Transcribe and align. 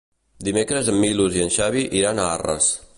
Dimecres 0.47 0.89
en 0.93 0.97
Milos 1.05 1.39
i 1.39 1.45
en 1.47 1.55
Xavi 1.59 1.87
iran 2.03 2.25
a 2.27 2.31
Arres. 2.39 2.77